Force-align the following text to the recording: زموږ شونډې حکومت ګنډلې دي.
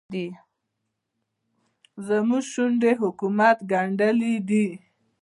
زموږ 2.07 2.43
شونډې 2.51 2.91
حکومت 3.01 3.57
ګنډلې 3.71 4.33
دي. 4.49 4.67